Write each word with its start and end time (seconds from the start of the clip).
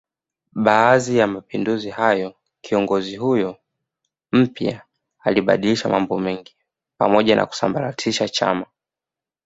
Baada 0.53 1.11
ya 1.13 1.27
mapinduzi 1.27 1.89
hayo 1.89 2.35
kiongozi 2.61 3.15
huyo 3.15 3.57
mpya 4.31 4.81
alibadilisha 5.19 5.89
mambo 5.89 6.19
mengi 6.19 6.55
pamoja 6.97 7.35
na 7.35 7.45
kusambaratisha 7.45 8.29
chama 8.29 8.65